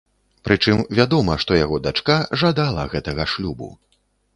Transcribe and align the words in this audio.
Прычым 0.47 0.79
вядома, 1.01 1.37
што 1.45 1.59
яго 1.61 1.75
дачка 1.91 2.19
жадала 2.45 2.91
гэтага 2.97 3.33
шлюбу. 3.37 3.75